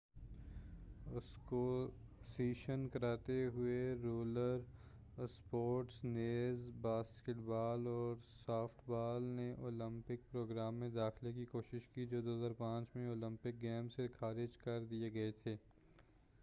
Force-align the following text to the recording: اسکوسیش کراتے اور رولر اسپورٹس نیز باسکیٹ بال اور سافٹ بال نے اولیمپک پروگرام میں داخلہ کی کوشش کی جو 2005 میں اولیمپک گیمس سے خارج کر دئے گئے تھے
اسکوسیش 1.17 2.69
کراتے 2.93 3.45
اور 3.45 3.95
رولر 4.03 4.59
اسپورٹس 5.17 6.03
نیز 6.03 6.69
باسکیٹ 6.81 7.37
بال 7.45 7.87
اور 7.87 8.15
سافٹ 8.45 8.89
بال 8.89 9.23
نے 9.23 9.51
اولیمپک 9.59 10.31
پروگرام 10.31 10.75
میں 10.75 10.89
داخلہ 10.89 11.31
کی 11.35 11.45
کوشش 11.45 11.87
کی 11.87 12.05
جو 12.05 12.21
2005 12.21 12.95
میں 12.95 13.07
اولیمپک 13.07 13.61
گیمس 13.61 13.95
سے 13.95 14.07
خارج 14.19 14.57
کر 14.57 14.83
دئے 14.83 15.13
گئے 15.13 15.31
تھے 15.43 15.55